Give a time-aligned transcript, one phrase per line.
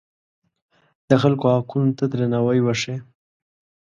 [1.09, 2.97] د خلکو حقونو ته درناوی وښیه.